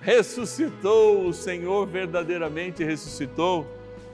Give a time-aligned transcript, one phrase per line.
[0.00, 3.66] ressuscitou, o Senhor verdadeiramente ressuscitou.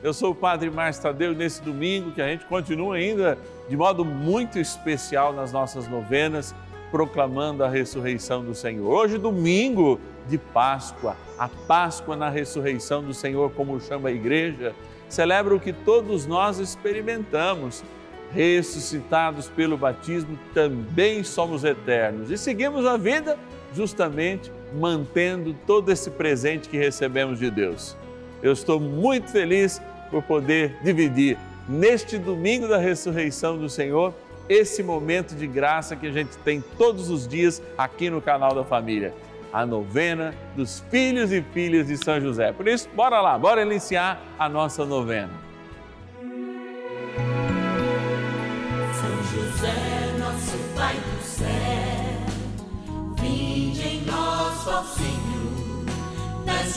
[0.02, 4.04] Eu sou o Padre Márcio Tadeu nesse domingo que a gente continua ainda de modo
[4.04, 6.54] muito especial nas nossas novenas,
[6.90, 8.86] proclamando a ressurreição do Senhor.
[8.86, 14.74] Hoje, domingo de Páscoa, a Páscoa na ressurreição do Senhor, como chama a igreja,
[15.08, 17.82] celebra o que todos nós experimentamos.
[18.32, 23.38] Ressuscitados pelo batismo, também somos eternos e seguimos a vida
[23.72, 27.96] justamente mantendo todo esse presente que recebemos de Deus.
[28.42, 31.38] Eu estou muito feliz por poder dividir
[31.68, 34.14] neste domingo da ressurreição do Senhor
[34.48, 38.64] esse momento de graça que a gente tem todos os dias aqui no canal da
[38.64, 39.14] família.
[39.52, 42.52] A novena dos filhos e filhas de São José.
[42.52, 45.30] Por isso, bora lá, bora iniciar a nossa novena.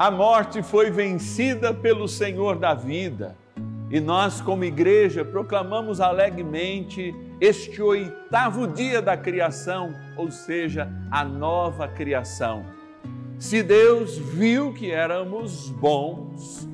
[0.00, 3.36] A morte foi vencida pelo Senhor da vida
[3.90, 11.86] e nós, como igreja, proclamamos alegremente este oitavo dia da criação, ou seja, a nova
[11.86, 12.64] criação.
[13.38, 16.66] Se Deus viu que éramos bons,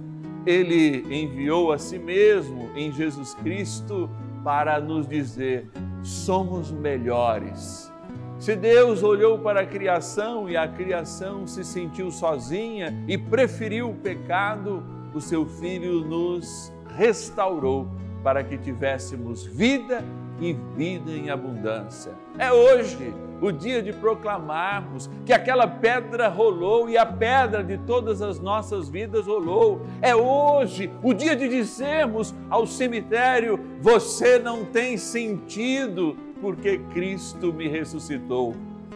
[0.47, 4.09] Ele enviou a si mesmo em Jesus Cristo
[4.45, 5.69] para nos dizer:
[6.01, 7.93] somos melhores.
[8.39, 13.95] Se Deus olhou para a criação e a criação se sentiu sozinha e preferiu o
[13.95, 17.89] pecado, o seu Filho nos restaurou
[18.23, 20.05] para que tivéssemos vida
[20.39, 22.13] e vida em abundância.
[22.39, 28.21] É hoje o dia de proclamarmos que aquela pedra rolou e a pedra de todas
[28.21, 29.81] as nossas vidas rolou.
[30.03, 37.69] É hoje o dia de dizermos ao cemitério: você não tem sentido porque Cristo me
[37.69, 38.55] ressuscitou.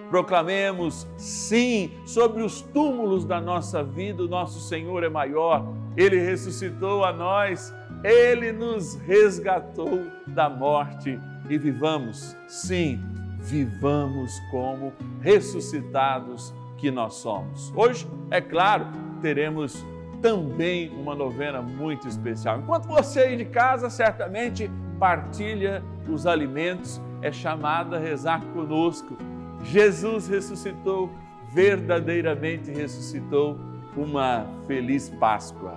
[0.09, 5.73] Proclamemos, sim, sobre os túmulos da nossa vida, o nosso Senhor é maior.
[5.97, 11.19] Ele ressuscitou a nós, ele nos resgatou da morte
[11.49, 13.01] e vivamos, sim,
[13.39, 17.73] vivamos como ressuscitados que nós somos.
[17.77, 18.87] Hoje, é claro,
[19.21, 19.85] teremos
[20.21, 22.59] também uma novena muito especial.
[22.59, 29.17] Enquanto você aí de casa certamente partilha os alimentos, é chamado a rezar conosco.
[29.63, 31.11] Jesus ressuscitou,
[31.53, 33.59] verdadeiramente ressuscitou.
[33.97, 35.77] Uma feliz Páscoa.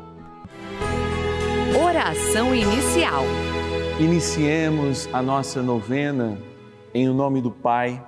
[1.84, 3.24] Oração inicial.
[4.00, 6.38] Iniciemos a nossa novena
[6.94, 8.04] em o nome do Pai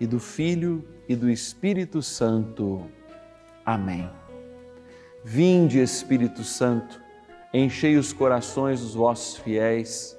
[0.00, 2.82] e do Filho e do Espírito Santo.
[3.64, 4.10] Amém.
[5.24, 7.00] Vinde, Espírito Santo,
[7.52, 10.18] enchei os corações dos vossos fiéis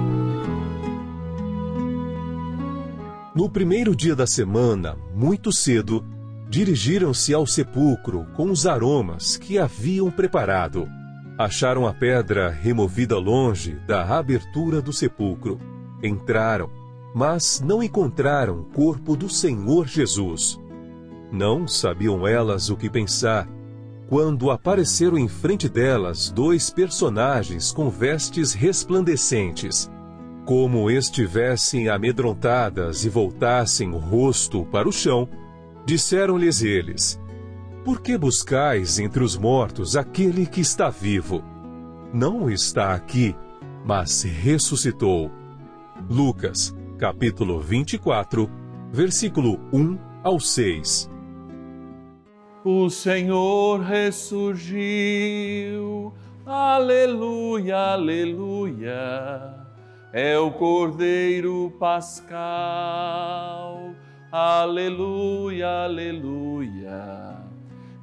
[3.41, 6.05] No primeiro dia da semana, muito cedo,
[6.47, 10.87] dirigiram-se ao sepulcro com os aromas que haviam preparado.
[11.39, 15.57] Acharam a pedra removida longe da abertura do sepulcro.
[16.03, 16.69] Entraram,
[17.15, 20.59] mas não encontraram o corpo do Senhor Jesus.
[21.31, 23.49] Não sabiam elas o que pensar
[24.07, 29.89] quando apareceram em frente delas dois personagens com vestes resplandecentes.
[30.51, 35.29] Como estivessem amedrontadas e voltassem o rosto para o chão,
[35.85, 37.17] disseram-lhes eles:
[37.85, 41.41] Por que buscais entre os mortos aquele que está vivo?
[42.13, 43.33] Não está aqui,
[43.85, 45.31] mas ressuscitou.
[46.09, 48.51] Lucas, capítulo 24,
[48.91, 51.09] versículo 1 ao 6.
[52.65, 54.91] O Senhor ressurgiu,
[56.45, 59.60] aleluia, aleluia.
[60.13, 62.35] É o Cordeiro Pascal,
[64.29, 67.37] aleluia, aleluia.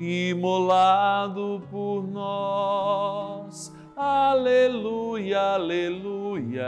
[0.00, 6.66] Imolado por nós, aleluia, aleluia.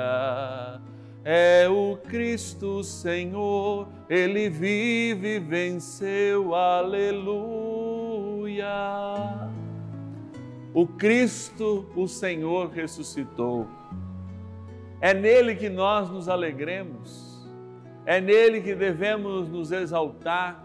[1.25, 7.49] É o Cristo Senhor, Ele vive e venceu, aleluia.
[10.75, 13.67] O Cristo, o Senhor, ressuscitou.
[15.01, 17.49] É nele que nós nos alegremos,
[18.05, 20.63] é nele que devemos nos exaltar,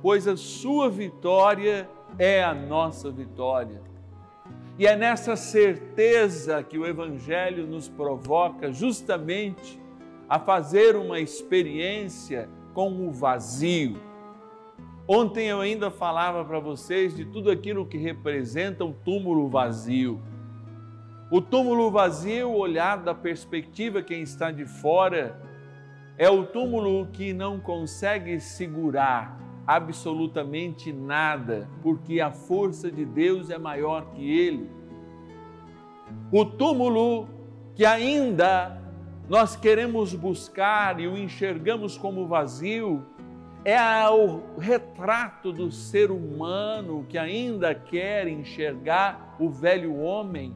[0.00, 1.88] pois a sua vitória
[2.18, 3.82] é a nossa vitória.
[4.78, 9.80] E é nessa certeza que o Evangelho nos provoca justamente
[10.28, 14.00] a fazer uma experiência com o vazio.
[15.06, 20.20] Ontem eu ainda falava para vocês de tudo aquilo que representa o túmulo vazio.
[21.30, 25.40] O túmulo vazio, olhado da perspectiva quem está de fora,
[26.18, 33.58] é o túmulo que não consegue segurar absolutamente nada, porque a força de Deus é
[33.58, 34.70] maior que ele.
[36.30, 37.26] O túmulo
[37.74, 38.80] que ainda
[39.28, 43.02] nós queremos buscar e o enxergamos como vazio,
[43.64, 50.54] é o retrato do ser humano que ainda quer enxergar o velho homem,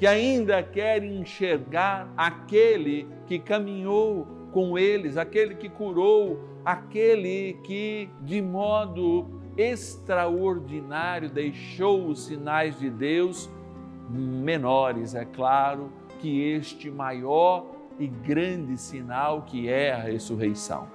[0.00, 8.40] que ainda quer enxergar aquele que caminhou com eles, aquele que curou, aquele que de
[8.40, 13.50] modo extraordinário deixou os sinais de Deus
[14.08, 17.66] menores, é claro, que este maior
[17.98, 20.88] e grande sinal que é a ressurreição.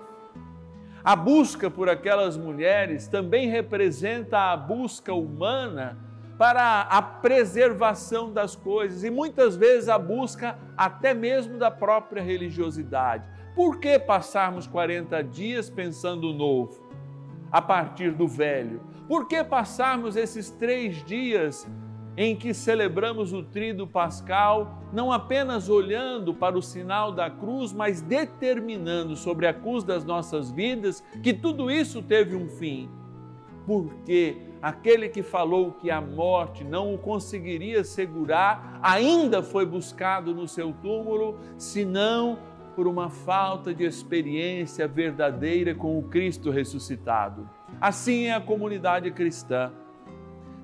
[1.04, 5.96] A busca por aquelas mulheres também representa a busca humana
[6.38, 13.28] para a preservação das coisas e muitas vezes a busca até mesmo da própria religiosidade.
[13.56, 16.84] Por que passarmos 40 dias pensando novo
[17.52, 18.82] a partir do velho?
[19.08, 21.66] Por que passarmos esses três dias
[22.18, 28.02] em que celebramos o Tríduo Pascal, não apenas olhando para o sinal da cruz, mas
[28.02, 32.90] determinando sobre a cruz das nossas vidas que tudo isso teve um fim.
[33.66, 40.48] Porque aquele que falou que a morte não o conseguiria segurar, ainda foi buscado no
[40.48, 42.40] seu túmulo, senão
[42.76, 47.50] por uma falta de experiência verdadeira com o Cristo ressuscitado.
[47.80, 49.72] Assim é a comunidade cristã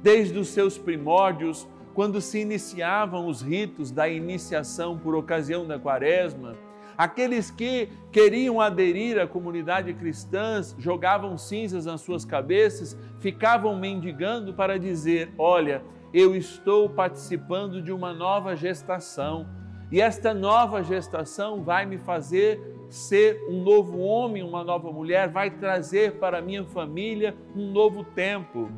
[0.01, 6.55] desde os seus primórdios, quando se iniciavam os ritos da iniciação por ocasião da quaresma,
[7.01, 14.77] aqueles que queriam aderir à comunidade cristã jogavam cinzas nas suas cabeças, ficavam mendigando para
[14.77, 15.81] dizer: Olha,
[16.13, 19.48] eu estou participando de uma nova gestação
[19.91, 25.50] e esta nova gestação vai me fazer ser um novo homem, uma nova mulher, vai
[25.50, 28.70] trazer para minha família um novo tempo.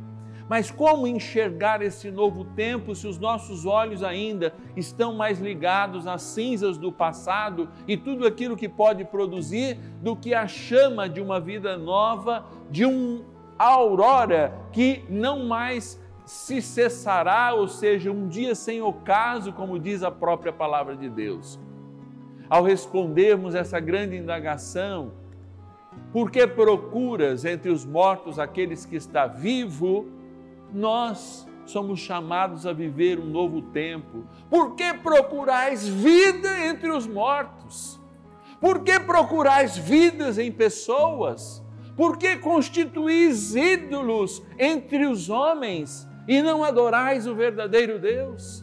[0.54, 6.22] Mas como enxergar esse novo tempo se os nossos olhos ainda estão mais ligados às
[6.22, 11.40] cinzas do passado e tudo aquilo que pode produzir do que a chama de uma
[11.40, 13.26] vida nova, de uma
[13.58, 20.12] aurora que não mais se cessará, ou seja, um dia sem ocaso, como diz a
[20.12, 21.60] própria palavra de Deus.
[22.48, 25.14] Ao respondermos essa grande indagação,
[26.12, 30.22] por que procuras entre os mortos aqueles que está vivo?
[30.74, 34.26] Nós somos chamados a viver um novo tempo.
[34.50, 38.00] Por que procurais vida entre os mortos?
[38.60, 41.64] Por que procurais vidas em pessoas?
[41.96, 48.63] Por que constituís ídolos entre os homens e não adorais o verdadeiro Deus?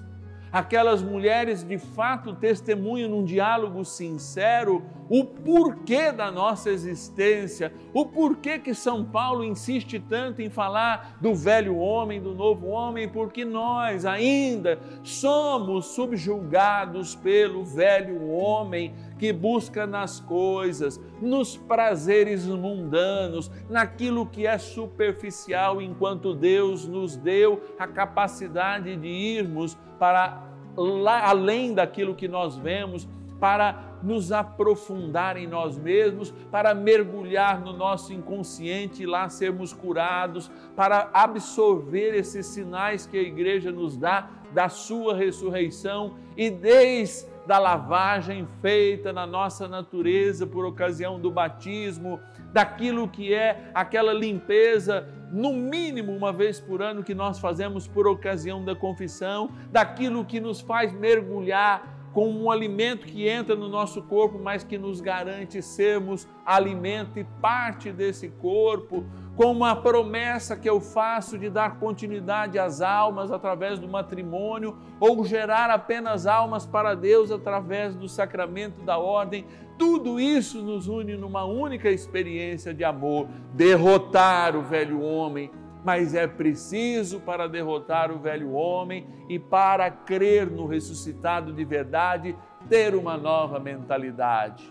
[0.53, 8.59] Aquelas mulheres de fato testemunham num diálogo sincero o porquê da nossa existência, o porquê
[8.59, 14.07] que São Paulo insiste tanto em falar do velho homem, do novo homem, porque nós
[14.07, 24.47] ainda somos subjugados pelo velho homem que busca nas coisas, nos prazeres mundanos, naquilo que
[24.47, 30.43] é superficial, enquanto Deus nos deu a capacidade de irmos para
[30.75, 33.07] lá além daquilo que nós vemos,
[33.39, 40.51] para nos aprofundar em nós mesmos, para mergulhar no nosso inconsciente e lá sermos curados,
[40.75, 47.59] para absorver esses sinais que a igreja nos dá da sua ressurreição e desde da
[47.59, 52.21] lavagem feita na nossa natureza por ocasião do batismo,
[52.53, 58.07] daquilo que é aquela limpeza, no mínimo uma vez por ano, que nós fazemos por
[58.07, 64.03] ocasião da confissão, daquilo que nos faz mergulhar com um alimento que entra no nosso
[64.03, 69.05] corpo, mas que nos garante sermos alimento e parte desse corpo,
[69.41, 75.25] com uma promessa que eu faço de dar continuidade às almas através do matrimônio, ou
[75.25, 79.47] gerar apenas almas para Deus através do sacramento da ordem,
[79.79, 85.51] tudo isso nos une numa única experiência de amor, derrotar o velho homem.
[85.83, 92.37] Mas é preciso para derrotar o velho homem e para crer no ressuscitado de verdade,
[92.69, 94.71] ter uma nova mentalidade.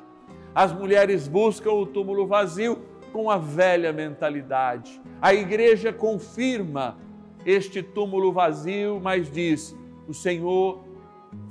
[0.53, 5.01] As mulheres buscam o túmulo vazio com a velha mentalidade.
[5.21, 6.97] A igreja confirma
[7.45, 9.75] este túmulo vazio, mas diz:
[10.07, 10.79] o Senhor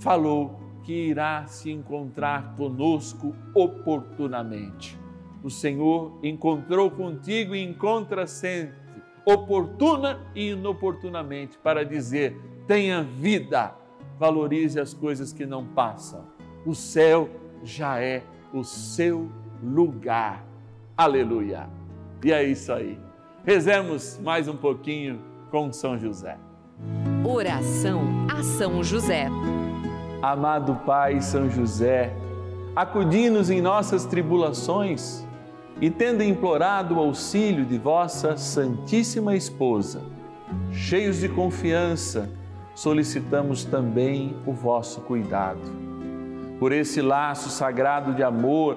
[0.00, 4.99] falou que irá se encontrar conosco oportunamente.
[5.43, 8.75] O Senhor encontrou contigo e encontra sempre,
[9.25, 12.37] oportuna e inoportunamente, para dizer:
[12.67, 13.75] tenha vida,
[14.19, 16.25] valorize as coisas que não passam.
[16.67, 17.29] O céu
[17.62, 18.23] já é
[18.53, 19.31] o seu
[19.62, 20.48] lugar
[20.99, 21.69] Aleluia.
[22.25, 22.99] E é isso aí.
[23.47, 26.37] Rezemos mais um pouquinho com São José.
[27.25, 29.28] Oração a São José.
[30.21, 32.12] Amado Pai São José,
[32.75, 35.25] acudi-nos em nossas tribulações
[35.81, 40.02] e, tendo implorado o auxílio de vossa Santíssima Esposa,
[40.73, 42.28] cheios de confiança,
[42.75, 45.61] solicitamos também o vosso cuidado.
[46.59, 48.76] Por esse laço sagrado de amor,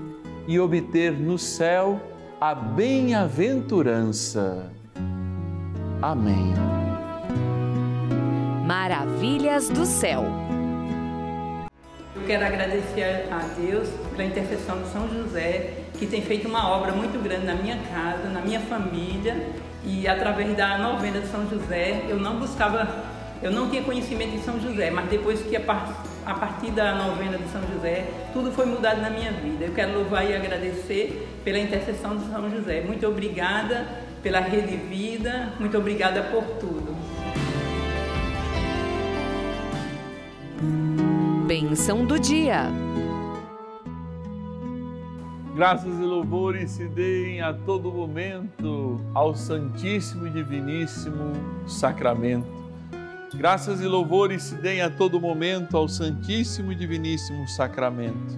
[0.51, 2.01] e obter no céu
[2.41, 4.69] a bem-aventurança.
[6.01, 6.53] Amém.
[8.65, 10.25] Maravilhas do céu.
[12.13, 16.91] Eu quero agradecer a Deus pela intercessão de São José, que tem feito uma obra
[16.91, 19.47] muito grande na minha casa, na minha família,
[19.85, 23.05] e através da novena de São José, eu não buscava
[23.41, 26.95] Eu não tinha conhecimento de São José, mas depois que a, par a partir da
[26.95, 29.65] novena de São José, tudo foi mudado na minha vida.
[29.65, 32.81] Eu quero louvar e agradecer pela intercessão de São José.
[32.81, 33.85] Muito obrigada
[34.23, 36.95] pela Rede Vida, muito obrigada por tudo.
[41.45, 42.67] Bênção do dia.
[45.53, 51.33] Graças e louvores se deem a todo momento ao Santíssimo e Diviníssimo
[51.67, 52.60] Sacramento.
[53.33, 58.37] Graças e louvores se deem a todo momento ao Santíssimo e Diviníssimo Sacramento.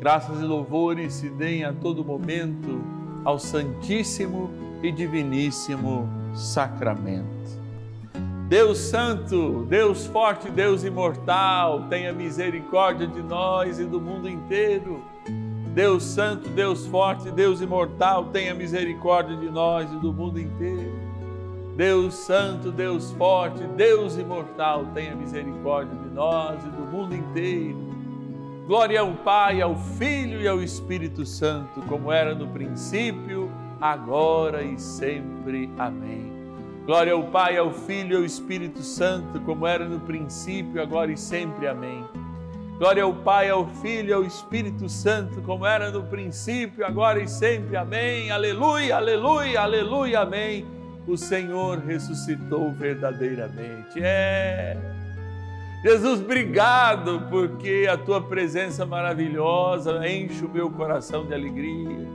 [0.00, 2.82] Graças e louvores se deem a todo momento
[3.24, 4.50] ao Santíssimo
[4.82, 7.62] e Diviníssimo Sacramento.
[8.48, 15.04] Deus Santo, Deus Forte, Deus Imortal, tenha misericórdia de nós e do mundo inteiro.
[15.72, 21.03] Deus Santo, Deus Forte, Deus Imortal, tenha misericórdia de nós e do mundo inteiro.
[21.76, 27.76] Deus Santo, Deus Forte, Deus Imortal, tenha misericórdia de nós e do mundo inteiro.
[28.66, 33.50] Glória ao Pai, ao Filho e ao Espírito Santo, como era no princípio,
[33.80, 35.68] agora e sempre.
[35.76, 36.32] Amém.
[36.86, 41.16] Glória ao Pai, ao Filho e ao Espírito Santo, como era no princípio, agora e
[41.16, 41.66] sempre.
[41.66, 42.04] Amém.
[42.78, 47.28] Glória ao Pai, ao Filho e ao Espírito Santo, como era no princípio, agora e
[47.28, 47.76] sempre.
[47.76, 48.30] Amém.
[48.30, 50.20] Aleluia, aleluia, aleluia.
[50.20, 50.73] Amém.
[51.06, 54.00] O Senhor ressuscitou verdadeiramente.
[54.02, 54.76] É.
[55.82, 62.08] Jesus, obrigado porque a tua presença maravilhosa enche o meu coração de alegria.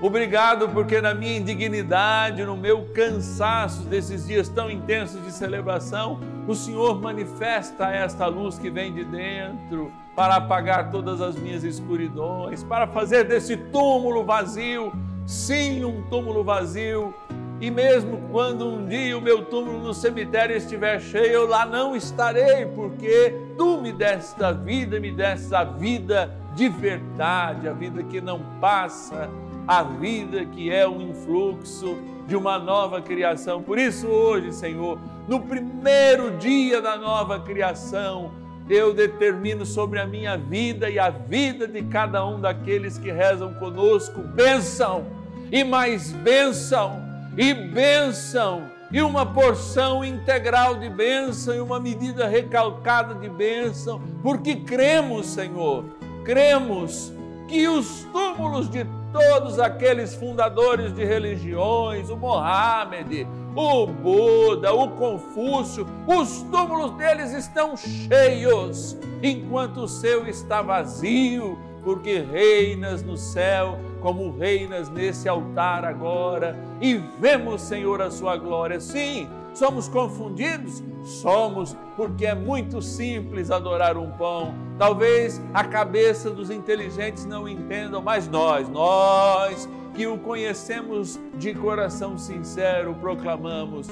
[0.00, 6.54] Obrigado porque na minha indignidade, no meu cansaço desses dias tão intensos de celebração, o
[6.54, 12.86] Senhor manifesta esta luz que vem de dentro para apagar todas as minhas escuridões, para
[12.86, 14.92] fazer desse túmulo vazio,
[15.26, 17.14] sim, um túmulo vazio.
[17.60, 21.94] E mesmo quando um dia o meu túmulo no cemitério estiver cheio, eu lá não
[21.94, 28.02] estarei, porque tu me deste a vida, me deste a vida de verdade, a vida
[28.02, 29.28] que não passa
[29.68, 33.62] a vida que é um influxo de uma nova criação.
[33.62, 38.32] Por isso, hoje, Senhor, no primeiro dia da nova criação,
[38.68, 43.52] eu determino sobre a minha vida e a vida de cada um daqueles que rezam
[43.54, 45.06] conosco bênção
[45.52, 47.09] e mais bênção
[47.40, 54.56] e bênção e uma porção integral de bênção e uma medida recalcada de bênção, porque
[54.56, 55.86] cremos, Senhor,
[56.22, 57.10] cremos
[57.48, 63.26] que os túmulos de todos aqueles fundadores de religiões, o Mohammed,
[63.56, 72.18] o Buda, o Confúcio, os túmulos deles estão cheios, enquanto o seu está vazio, porque
[72.18, 78.80] reinas no céu como reinas nesse altar agora, e vemos, Senhor, a sua glória.
[78.80, 80.82] Sim, somos confundidos?
[81.02, 84.54] Somos, porque é muito simples adorar um pão.
[84.78, 92.16] Talvez a cabeça dos inteligentes não entendam, mas nós, nós que o conhecemos de coração
[92.16, 93.88] sincero, proclamamos: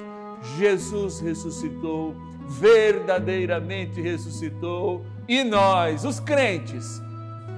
[0.56, 2.14] Jesus ressuscitou,
[2.46, 7.02] verdadeiramente ressuscitou, e nós, os crentes,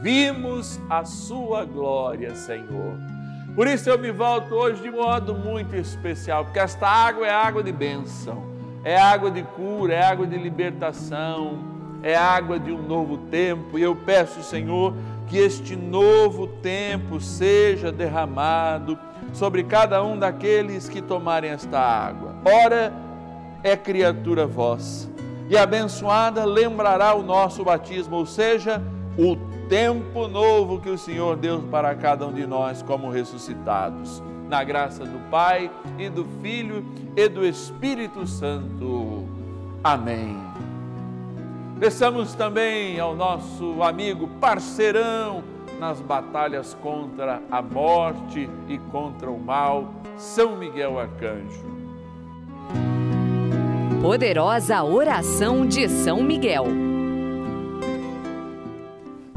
[0.03, 2.95] vimos a sua glória, Senhor.
[3.55, 7.63] Por isso eu me volto hoje de modo muito especial, porque esta água é água
[7.63, 8.43] de bênção,
[8.85, 11.59] é água de cura, é água de libertação,
[12.03, 13.79] é água de um novo tempo.
[13.79, 14.95] E eu peço, Senhor,
[15.27, 18.99] que este novo tempo seja derramado
[19.33, 22.35] sobre cada um daqueles que tomarem esta água.
[22.45, 22.93] Ora,
[23.63, 25.11] é criatura vossa,
[25.49, 28.83] e abençoada lembrará o nosso batismo, ou seja,
[29.19, 34.21] o tempo novo que o Senhor deu para cada um de nós como ressuscitados.
[34.49, 36.85] Na graça do Pai e do Filho
[37.17, 39.25] e do Espírito Santo.
[39.83, 40.37] Amém.
[41.79, 45.45] Peçamos também ao nosso amigo parceirão
[45.79, 51.71] nas batalhas contra a morte e contra o mal, São Miguel Arcanjo.
[54.03, 56.90] Poderosa oração de São Miguel.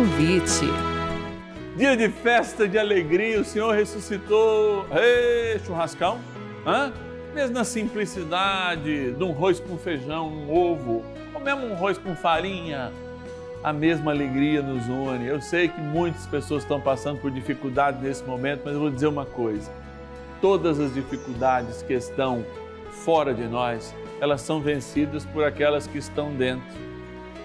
[0.00, 0.64] Convite.
[1.76, 4.86] Dia de festa, de alegria, o Senhor ressuscitou.
[4.92, 6.18] Ei, churrascão?
[6.66, 6.90] Hã?
[7.34, 12.16] mesmo na simplicidade de um arroz com feijão, um ovo, ou mesmo um arroz com
[12.16, 12.90] farinha,
[13.62, 15.26] a mesma alegria nos une.
[15.26, 19.06] Eu sei que muitas pessoas estão passando por dificuldades nesse momento, mas eu vou dizer
[19.06, 19.70] uma coisa:
[20.40, 22.42] todas as dificuldades que estão
[23.04, 26.89] fora de nós, elas são vencidas por aquelas que estão dentro.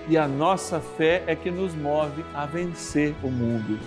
[0.08, 3.80] E a nossa fé é que nos move a vencer o mundo.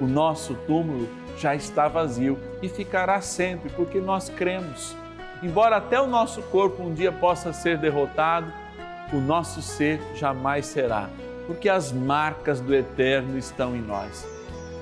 [0.00, 4.96] O nosso túmulo já está vazio e ficará sempre, porque nós cremos.
[5.42, 8.50] Embora até o nosso corpo um dia possa ser derrotado,
[9.12, 11.10] o nosso ser jamais será,
[11.46, 14.26] porque as marcas do eterno estão em nós.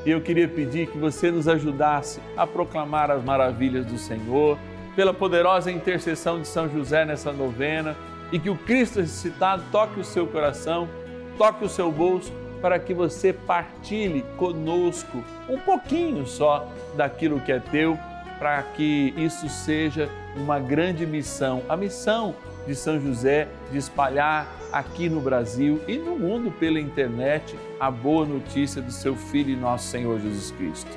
[0.06, 4.56] E eu queria pedir que você nos ajudasse a proclamar as maravilhas do Senhor,
[4.94, 7.96] pela poderosa intercessão de São José nessa novena,
[8.32, 10.88] e que o Cristo ressuscitado toque o seu coração,
[11.36, 16.66] toque o seu bolso, para que você partilhe conosco um pouquinho só
[16.96, 17.98] daquilo que é teu,
[18.38, 22.34] para que isso seja uma grande missão, a missão
[22.66, 28.24] de São José de espalhar aqui no Brasil e no mundo pela internet a boa
[28.24, 30.90] notícia do seu Filho e nosso Senhor Jesus Cristo.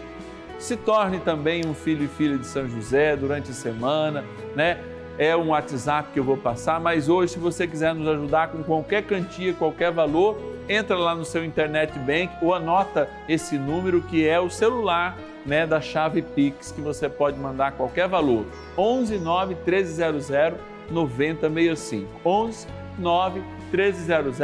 [0.60, 4.24] Se torne também um filho e filha de São José durante a semana,
[4.56, 4.80] né?
[5.17, 8.62] É um WhatsApp que eu vou passar, mas hoje, se você quiser nos ajudar com
[8.63, 14.28] qualquer quantia, qualquer valor, entra lá no seu internet bank ou anota esse número que
[14.28, 18.45] é o celular né, da chave Pix que você pode mandar qualquer valor.
[18.78, 20.30] 11 9 1300
[20.89, 22.08] 9065.
[22.25, 22.67] 11
[22.99, 24.39] 9 1300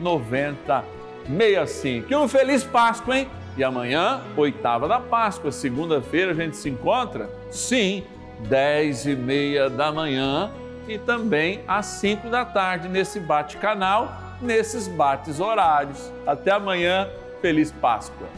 [0.00, 2.08] 9065.
[2.08, 3.28] Que um feliz Páscoa, hein?
[3.56, 7.30] E amanhã, oitava da Páscoa, segunda-feira, a gente se encontra?
[7.50, 8.02] Sim,
[8.40, 10.50] 10 e meia da manhã
[10.88, 16.12] e também às 5 da tarde nesse bate-canal, nesses bates horários.
[16.26, 17.08] Até amanhã,
[17.40, 18.28] feliz Páscoa.